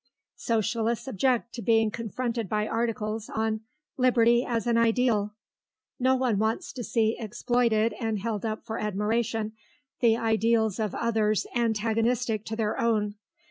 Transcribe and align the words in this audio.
Socialists 0.37 1.07
object 1.07 1.53
to 1.53 1.61
being 1.61 1.91
confronted 1.91 2.49
by 2.49 2.67
articles 2.67 3.29
on 3.29 3.61
'Liberty 3.97 4.43
as 4.43 4.65
an 4.65 4.75
Ideal.' 4.75 5.35
No 5.99 6.15
one 6.15 6.39
wants 6.39 6.73
to 6.73 6.83
see 6.83 7.15
exploited 7.19 7.93
and 7.99 8.17
held 8.17 8.43
up 8.43 8.65
for 8.65 8.79
admiration 8.79 9.53
the 9.99 10.17
ideals 10.17 10.79
of 10.79 10.95
others 10.95 11.45
antagonistic 11.55 12.45
to 12.45 12.55
their 12.55 12.79
own. 12.79 13.13